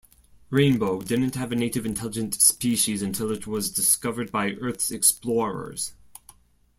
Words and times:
Rainbow 0.49 1.03
didn't 1.03 1.35
have 1.35 1.51
a 1.51 1.55
native 1.55 1.85
intelligent 1.85 2.33
species 2.41 3.03
until 3.03 3.29
it 3.29 3.45
was 3.45 3.69
discovered 3.69 4.31
by 4.31 4.53
Earth's 4.53 4.89
explorers. 4.89 5.93